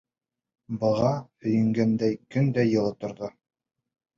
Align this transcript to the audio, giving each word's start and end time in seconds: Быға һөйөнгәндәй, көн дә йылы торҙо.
Быға 0.83 1.11
һөйөнгәндәй, 1.47 2.17
көн 2.37 2.51
дә 2.57 2.67
йылы 2.73 2.99
торҙо. 3.07 3.31